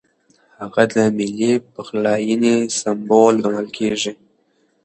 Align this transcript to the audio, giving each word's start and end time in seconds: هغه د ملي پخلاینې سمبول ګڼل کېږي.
هغه 0.59 0.83
د 0.95 0.97
ملي 1.17 1.53
پخلاینې 1.73 2.55
سمبول 2.79 3.35
ګڼل 3.43 3.67
کېږي. 3.77 4.13